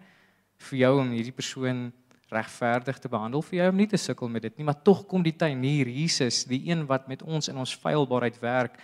[0.71, 1.87] vir jou om hierdie persoon
[2.33, 5.23] regverdig te behandel, vir jou om nie te sukkel met dit nie, maar tog kom
[5.23, 8.79] die tuinier Jesus, die een wat met ons in ons feilbaarheid werk,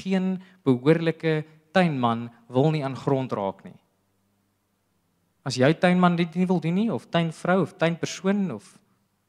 [0.00, 1.42] geen behoorlike
[1.76, 3.76] tuinman wil nie aan grond raak nie.
[5.46, 8.72] As jou tuinman dit nie wil doen nie of tuinvrou of tuinpersoon of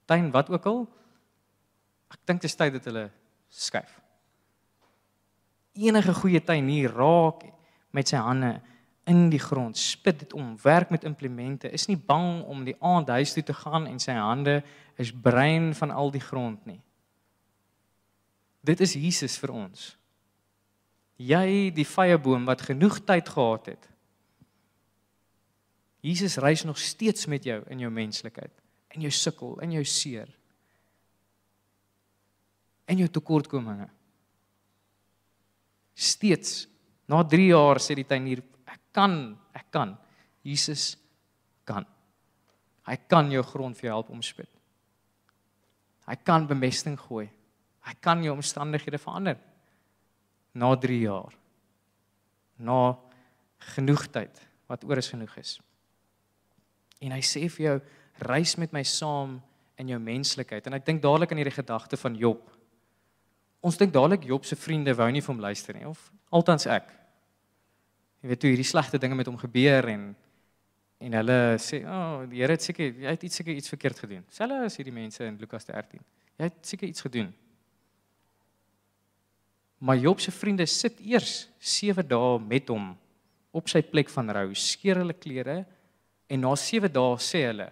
[0.10, 0.88] tuin wat ook al,
[2.14, 3.06] Ek dink dit is tyd dat hulle
[3.52, 3.92] skuif.
[5.78, 7.44] Enige goeie tuinier raak
[7.96, 8.58] met sy hande
[9.08, 13.10] in die grond, spit dit om, werk met implemente, is nie bang om die aand
[13.16, 14.60] huis toe te gaan en sy hande
[15.00, 16.82] is brein van al die grond nie.
[18.68, 19.94] Dit is Jesus vir ons.
[21.18, 23.88] Jy die vye boom wat genoeg tyd gehad het.
[26.04, 28.52] Jesus reis nog steeds met jou in jou menslikheid,
[28.96, 30.28] in jou sukkel, in jou seer
[32.88, 33.90] en jou tekortkominge.
[35.98, 36.68] Steeds
[37.10, 38.44] na 3 jaar sê die tuinier,
[38.98, 39.94] kan, ek kan.
[40.48, 40.96] Jesus
[41.68, 41.86] kan.
[42.88, 44.50] Hy kan jou grond vir jou help omspit.
[46.08, 47.28] Hy kan bemesting gooi.
[47.88, 49.38] Hy kan jou omstandighede verander.
[50.58, 51.36] Na 3 jaar.
[52.58, 52.96] Na
[53.76, 55.58] genoeg tyd wat oor is genoeg is.
[57.04, 57.78] En hy sê vir jou,
[58.28, 59.38] reis met my saam
[59.78, 60.66] in jou menslikheid.
[60.66, 62.48] En ek dink dadelik aan hierdie gedagte van Job
[63.68, 66.90] ons dink dadelik Job se vriende wou nie vir hom luister nie of althans ek.
[68.22, 70.16] Jy weet toe hierdie slegte dinge met hom gebeur en
[70.98, 74.00] En hulle sê, "O, oh, die Here het seker jy het iets seker iets verkeerd
[74.00, 76.02] gedoen." Selfs as hierdie mense in Lukas 13.
[76.38, 77.34] Jy het seker iets gedoen.
[79.78, 82.98] Maar Job se vriende sit eers 7 dae met hom
[83.52, 85.66] op sy plek van rou, skeer hulle klere
[86.28, 87.72] en na 7 dae sê hulle,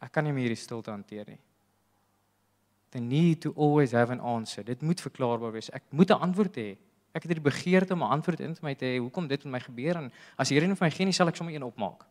[0.00, 1.40] "Ek kan nie meer hierdie stilte hanteer nie."
[2.90, 4.62] The need to always have an answer.
[4.62, 5.70] Dit moet verklaarbaar wees.
[5.70, 6.76] Ek moet 'n antwoord hê.
[7.16, 8.98] Ek het hierdie begeerte om 'n antwoord in my te hê.
[9.00, 11.36] Hoekom dit met my gebeur en as hierdie een van my gee nie sal ek
[11.36, 12.04] sommer een opmaak.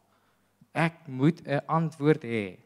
[0.74, 2.58] Ek moet 'n antwoord hê.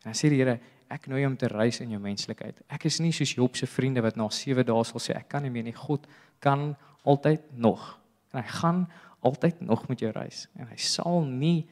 [0.00, 2.62] En dan sê die Here, ek nooi hom te reis in jou menslikheid.
[2.68, 5.42] Ek is nie soos Job se vriende wat na 7 dae sal sê ek kan
[5.42, 5.72] nie meer nie.
[5.72, 6.06] God
[6.38, 7.98] kan altyd nog.
[8.32, 8.88] En hy gaan
[9.20, 11.68] altyd nog met jou reis en hy sal nie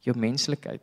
[0.00, 0.82] jou menslikheid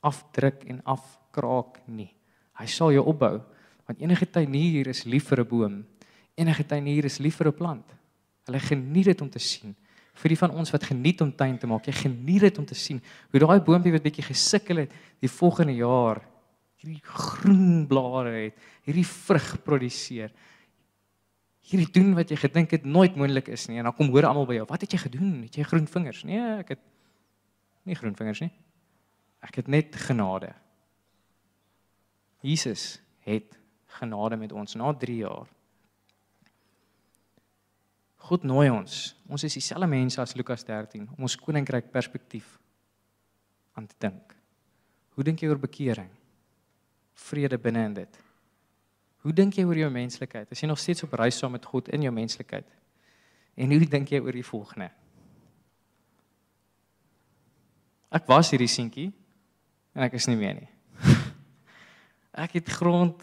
[0.00, 2.14] afdruk en afkraak nie.
[2.60, 3.40] Hy sal jou opbou
[3.86, 5.86] want enige tuinier is lief vir 'n boom
[6.40, 7.86] Enige tuinier is lief vir 'n plant.
[8.48, 9.76] Hulle geniet dit om te sien.
[10.14, 12.74] Vir die van ons wat geniet om tuin te maak, jy geniet dit om te
[12.74, 13.00] sien
[13.30, 16.20] hoe daai boontjie wat bietjie gesukkel het die volgende jaar
[16.80, 20.32] hierdie groen blare het, hierdie vrug produseer.
[21.70, 24.48] Hierdie doen wat jy gedink het nooit moontlik is nie en dan kom hoor almal
[24.48, 25.42] by jou, "Wat het jy gedoen?
[25.42, 26.80] Het jy groen vingers?" Nee, ek het
[27.84, 28.50] nie groen vingers nie.
[29.42, 30.54] Ek het net genade.
[32.42, 35.46] Jesus het genade met ons na 3 jaar.
[38.20, 39.14] God nooi ons.
[39.30, 42.58] Ons is dieselfde mense as Lukas 13 om ons koninkryk perspektief
[43.78, 44.34] aan te dink.
[45.16, 46.10] Hoe dink jy oor bekering?
[47.30, 48.20] Vrede binne in dit.
[49.24, 50.48] Hoe dink jy oor jou menslikheid?
[50.52, 52.68] As jy nog steeds op reis saam met God in jou menslikheid.
[53.60, 54.88] En hoe dink jy oor die volgende?
[58.10, 59.10] Ek was hierdie seentjie
[59.94, 60.70] en ek is nie meer nie.
[62.44, 63.22] Ek het grond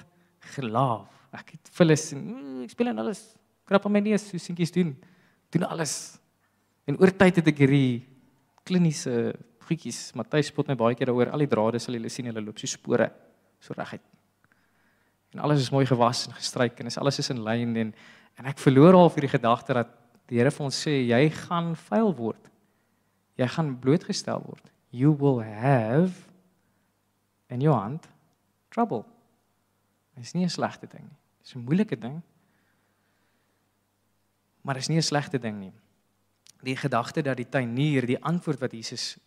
[0.53, 1.12] gelaaf.
[1.36, 3.21] Ek het vullis en mm, ek speel en alles
[3.67, 4.95] krap aan my neus so seentjies doen.
[5.53, 6.17] Doen alles.
[6.88, 8.06] En oor tyd het ek hierdie
[8.67, 9.34] kliniese
[9.67, 10.13] goedjies.
[10.15, 11.34] Matthys spot my baie keer daaroor.
[11.36, 13.10] Al die drade sal julle sien hulle loop so spore
[13.60, 14.03] so reguit.
[15.36, 17.93] En alles is mooi gewas en gestryk en is alles is in lyn en
[18.38, 19.93] en ek verloor al vir die gedagte dat
[20.30, 22.49] die Here vir ons sê jy gaan vuil word.
[23.39, 24.71] Jy gaan blootgestel word.
[24.93, 26.13] You will have
[27.49, 28.06] in your hand
[28.69, 29.06] trouble.
[30.15, 31.17] Dit is nie 'n slegte ding nie.
[31.39, 32.21] Dit is 'n moeilike ding.
[34.67, 35.73] Maar is nie 'n slegte ding nie.
[36.62, 39.17] Die gedagte dat die tuinier, die antwoord wat Jesus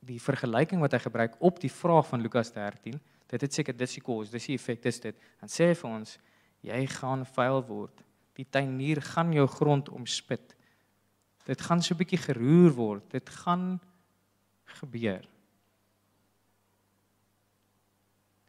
[0.00, 3.92] die vergelyking wat hy gebruik op die vraag van Lukas 13, dit het seker dis
[3.92, 5.16] die kos, dis die effek is dit.
[5.40, 6.18] Dan sê hy vir ons,
[6.60, 8.02] jy gaan vuil word.
[8.34, 10.56] Die tuinier gaan jou grond omspit.
[11.44, 13.10] Dit gaan so 'n bietjie geroer word.
[13.10, 13.80] Dit gaan
[14.64, 15.28] gebeur.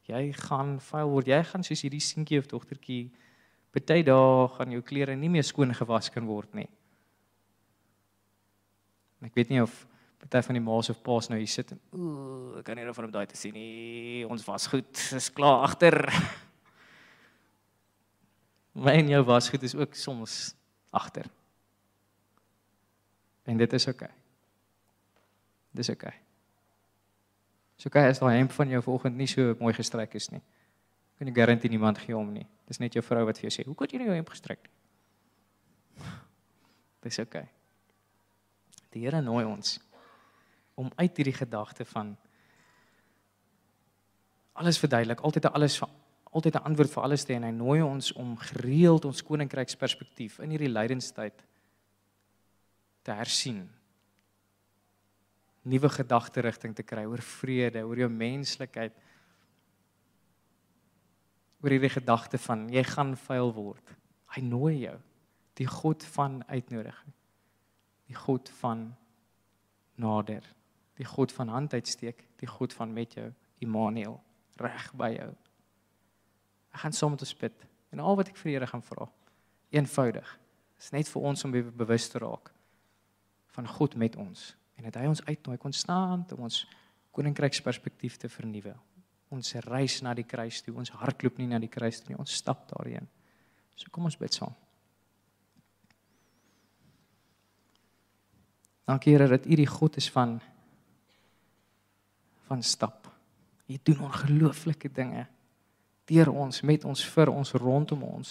[0.07, 1.27] Jy gaan vuil word.
[1.27, 3.12] Jy gaan soos hierdie seentjie of dogtertjie
[3.75, 6.67] Party dae gaan jou klere nie meer skoon gewas kan word nie.
[9.19, 9.75] En ek weet nie of
[10.21, 12.95] party van die ma's of pa's nou hier sit en ooh, ek kan nie nou
[12.97, 14.25] van op daai te sien nie.
[14.25, 15.99] Ons was goed, is klaar agter.
[18.88, 20.53] Myn jou was goed is ook soms
[20.93, 21.30] agter.
[23.47, 24.10] En dit is oukei.
[24.10, 24.23] Okay.
[25.77, 26.13] Dis oukei.
[26.13, 26.25] Okay.
[27.77, 30.41] So kyk as daai hemp van jou vanoggend nie so mooi gestryk is nie.
[31.17, 32.45] Kan jy garandeer niemand gee hom nie.
[32.67, 34.60] Dis net jou vrou wat vir jou sê, "Hoe kon jy nou jou hemp gestryk
[34.63, 36.06] nie?"
[37.03, 37.41] Dis oukei.
[37.41, 37.49] Okay.
[38.91, 39.80] Die Here nooi ons
[40.75, 42.17] om uit hierdie gedagte van
[44.53, 45.89] alles verduidelik, altyd 'n alles van
[46.32, 50.49] altyd 'n antwoord vir alles te en hy nooi ons om gereeld ons koninkryksperspektief in
[50.49, 51.43] hierdie lydenstyd
[53.01, 53.69] te hersien.
[55.62, 58.93] Nuwe gedagte rigting te kry oor vrede, oor jou menslikheid,
[61.63, 63.93] oor hierdie gedagte van jy gaan vuil word.
[64.36, 64.97] Hy nooi jou.
[65.58, 67.14] Die God van uitnodiging.
[68.08, 68.91] Die God van
[69.95, 70.45] nader.
[70.97, 73.32] Die God van hand uitsteek, die God van met jou,
[73.62, 74.20] Immanuel,
[74.62, 75.30] reg by jou.
[76.74, 77.66] Ek gaan saam met ons bid.
[77.93, 79.08] En al wat ek vir Here gaan vra,
[79.74, 80.30] eenvoudig,
[80.78, 82.51] is net vir ons om bewus te raak
[83.58, 86.60] van God met ons en dat hy ons uitnooi konstant om ons
[87.18, 88.76] koninkryksperspektief te vernuwe
[89.34, 90.75] ons reis na die kruis toe.
[90.78, 92.19] Ons hardloop nie na die kruis toe nie.
[92.19, 93.07] Ons stap daarheen.
[93.78, 94.55] So kom ons bid saam.
[98.88, 100.38] Dankie Here dat U die God is van
[102.47, 103.09] van stap.
[103.67, 105.25] U doen ongelooflike dinge
[106.07, 108.30] deur ons, met ons, vir ons, rondom ons.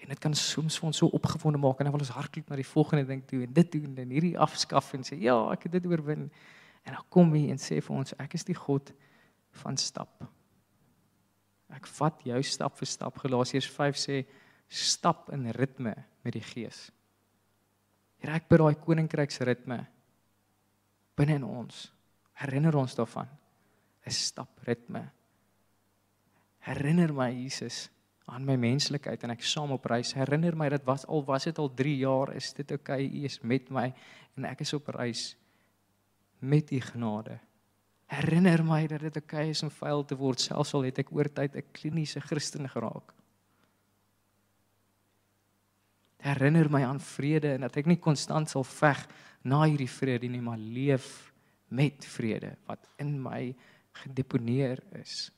[0.00, 2.56] En dit kan soms vir ons so opgewonde maak en dan wil ons hardloop na
[2.56, 5.76] die volgende ding toe en dit doen en hierdie afskaff en sê ja, ek het
[5.76, 6.30] dit oorwin.
[6.88, 8.94] En dan kom hy en sê vir ons ek is die God
[9.62, 10.24] van stap.
[11.74, 13.18] Ek vat jou stap vir stap.
[13.18, 14.20] Galasiërs 5 sê
[14.68, 15.94] stap in ritme
[16.24, 16.90] met die Gees.
[18.22, 19.80] Here ek bid daai koninkryksritme
[21.18, 21.88] binne in ons.
[22.40, 23.28] Herinner ons daarvan.
[24.04, 25.10] 'n Stapritme.
[26.64, 27.88] Herinner my Jesus
[28.26, 30.14] aan my menslikheid en ek saam op reis.
[30.16, 33.24] Herinner my dit was al was dit al 3 jaar, is dit oukei, okay, U
[33.24, 33.92] is met my
[34.36, 35.36] en ek is op reis
[36.40, 37.38] met U genade.
[38.14, 41.12] Herinner my dat dit oukei okay is om vuil te word, selfs al het ek
[41.12, 43.14] oor tyd 'n kliniese Christen geraak
[46.24, 49.02] herinner my aan vrede en dat ek nie konstant sal veg
[49.44, 51.28] na hierdie vrede nie, maar leef
[51.74, 53.52] met vrede wat in my
[54.00, 55.28] gedeponeer is.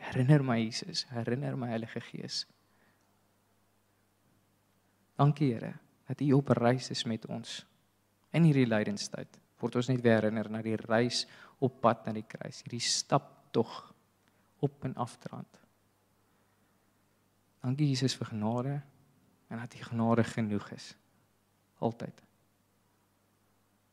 [0.00, 2.44] Herinner my Jesus, herinner my Heilige Gees.
[5.20, 5.74] Dankie Here
[6.08, 7.62] dat U op reis is met ons
[8.34, 9.43] in hierdie lydenstyd.
[9.62, 11.24] Word ons net weer herinner na die reis
[11.62, 13.70] op pad na die kruis, hierdie stap tog
[14.64, 15.60] op en afdrand.
[17.64, 18.74] Dankie Jesus vir genade
[19.48, 20.94] en dat U genade genoeg is.
[21.78, 22.22] Altyd.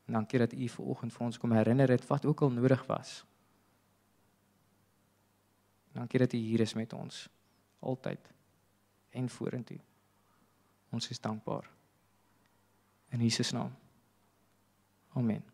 [0.07, 3.22] En dankie dat U vanoggend vir ons kom herinner het wat ook al nodig was.
[5.91, 7.30] Dankie dat U hier is met ons
[7.80, 8.32] altyd
[9.09, 9.80] en vorentoe.
[10.89, 11.70] Ons is dankbaar.
[13.09, 13.76] In Jesus naam.
[15.14, 15.51] Amen.